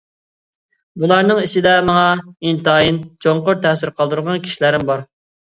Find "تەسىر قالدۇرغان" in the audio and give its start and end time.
3.67-4.43